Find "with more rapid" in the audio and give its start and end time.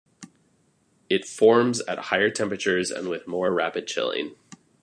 3.07-3.85